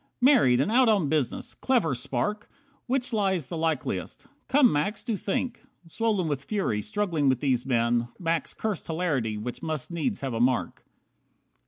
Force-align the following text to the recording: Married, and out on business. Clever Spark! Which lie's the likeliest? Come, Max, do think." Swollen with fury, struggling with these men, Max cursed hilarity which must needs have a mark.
Married, 0.19 0.59
and 0.59 0.71
out 0.71 0.89
on 0.89 1.09
business. 1.09 1.53
Clever 1.53 1.93
Spark! 1.93 2.49
Which 2.87 3.13
lie's 3.13 3.49
the 3.49 3.55
likeliest? 3.55 4.25
Come, 4.47 4.71
Max, 4.71 5.03
do 5.03 5.15
think." 5.15 5.61
Swollen 5.85 6.27
with 6.27 6.43
fury, 6.45 6.81
struggling 6.81 7.29
with 7.29 7.39
these 7.39 7.67
men, 7.67 8.07
Max 8.17 8.55
cursed 8.55 8.87
hilarity 8.87 9.37
which 9.37 9.61
must 9.61 9.91
needs 9.91 10.21
have 10.21 10.33
a 10.33 10.39
mark. 10.41 10.83